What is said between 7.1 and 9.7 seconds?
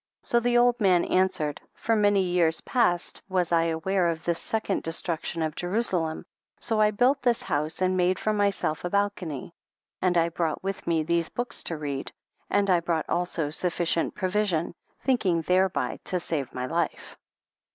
this house and made for myself a bal cony, J